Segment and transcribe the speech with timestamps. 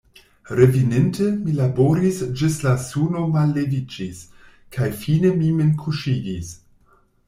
[0.59, 4.27] Reveninte, mi laboris ĝis la suno malleviĝis,
[4.79, 6.55] kaj fine mi min kuŝigis.